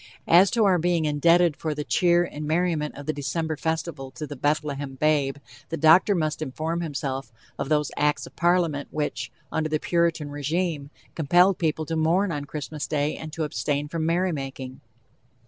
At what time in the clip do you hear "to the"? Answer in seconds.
4.09-4.35